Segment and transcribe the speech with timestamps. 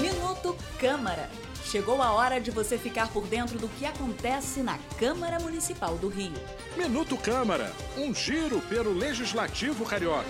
[0.00, 1.28] Minuto Câmara.
[1.64, 6.08] Chegou a hora de você ficar por dentro do que acontece na Câmara Municipal do
[6.08, 6.32] Rio.
[6.76, 10.28] Minuto Câmara, um giro pelo Legislativo Carioca.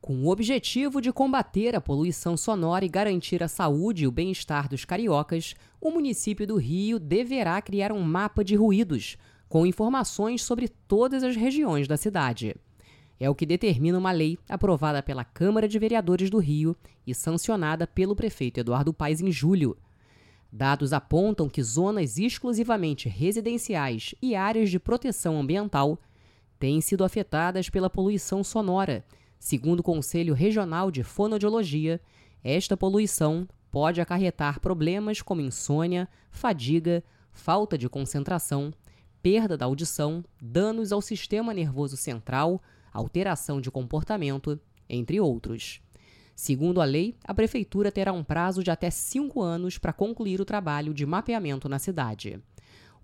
[0.00, 4.68] Com o objetivo de combater a poluição sonora e garantir a saúde e o bem-estar
[4.68, 9.16] dos cariocas, o município do Rio deverá criar um mapa de ruídos,
[9.48, 12.56] com informações sobre todas as regiões da cidade.
[13.18, 17.86] É o que determina uma lei aprovada pela Câmara de Vereadores do Rio e sancionada
[17.86, 19.76] pelo prefeito Eduardo Paes em julho.
[20.52, 25.98] Dados apontam que zonas exclusivamente residenciais e áreas de proteção ambiental
[26.58, 29.04] têm sido afetadas pela poluição sonora
[29.38, 32.00] Segundo o Conselho Regional de Fonoaudiologia,
[32.42, 38.72] esta poluição pode acarretar problemas como insônia, fadiga, falta de concentração,
[39.22, 42.62] perda da audição, danos ao sistema nervoso central,
[42.96, 45.80] alteração de comportamento, entre outros.
[46.34, 50.44] Segundo a lei, a Prefeitura terá um prazo de até cinco anos para concluir o
[50.44, 52.38] trabalho de mapeamento na cidade.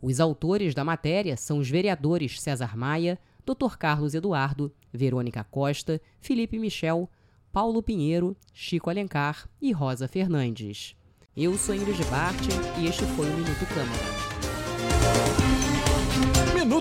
[0.02, 3.76] Os autores da matéria são os vereadores César Maia, Dr.
[3.78, 7.08] Carlos Eduardo, Verônica Costa, Felipe Michel,
[7.52, 10.94] Paulo Pinheiro, Chico Alencar e Rosa Fernandes.
[11.36, 12.42] Eu sou Ingrid Bart
[12.78, 15.61] e este foi o Minuto Câmara.